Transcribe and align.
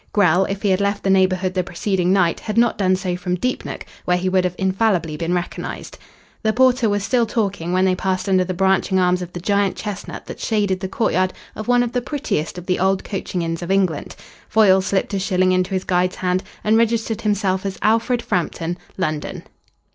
Grell, 0.13 0.45
if 0.45 0.63
he 0.63 0.69
had 0.69 0.81
left 0.81 1.03
the 1.03 1.11
neighbourhood 1.11 1.53
the 1.53 1.63
preceding 1.63 2.11
night, 2.11 2.39
had 2.39 2.57
not 2.57 2.75
done 2.75 2.95
so 2.95 3.15
from 3.15 3.35
Deepnook, 3.37 3.85
where 4.03 4.17
he 4.17 4.29
would 4.29 4.43
have 4.45 4.55
infallibly 4.57 5.15
been 5.15 5.31
recognised. 5.31 5.99
The 6.41 6.53
porter 6.53 6.89
was 6.89 7.03
still 7.03 7.27
talking 7.27 7.71
when 7.71 7.85
they 7.85 7.93
passed 7.93 8.27
under 8.27 8.43
the 8.43 8.55
branching 8.55 8.97
arms 8.97 9.21
of 9.21 9.31
the 9.33 9.39
giant 9.39 9.75
chestnut 9.75 10.25
that 10.25 10.39
shaded 10.39 10.79
the 10.79 10.87
courtyard 10.87 11.33
of 11.55 11.67
one 11.67 11.83
of 11.83 11.91
the 11.91 12.01
prettiest 12.01 12.57
of 12.57 12.65
the 12.65 12.79
old 12.79 13.03
coaching 13.03 13.43
inns 13.43 13.61
of 13.61 13.69
England. 13.69 14.15
Foyle 14.49 14.81
slipped 14.81 15.13
a 15.13 15.19
shilling 15.19 15.51
into 15.51 15.69
his 15.75 15.83
guide's 15.83 16.15
hand, 16.15 16.41
and 16.63 16.77
registered 16.79 17.21
himself 17.21 17.63
as 17.63 17.77
"Alfred 17.83 18.23
Frampton 18.23 18.79
London." 18.97 19.43